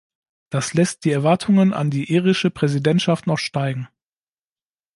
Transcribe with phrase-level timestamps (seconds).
[0.49, 3.87] Das lässt die Erwartungen an die irische Präsidentschaft noch steigen.